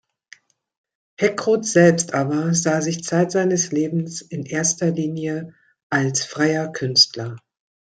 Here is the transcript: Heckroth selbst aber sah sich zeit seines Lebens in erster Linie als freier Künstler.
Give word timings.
Heckroth 1.19 1.63
selbst 1.65 2.15
aber 2.15 2.55
sah 2.55 2.81
sich 2.81 3.03
zeit 3.03 3.31
seines 3.31 3.71
Lebens 3.71 4.23
in 4.23 4.47
erster 4.47 4.89
Linie 4.89 5.53
als 5.91 6.25
freier 6.25 6.71
Künstler. 6.71 7.35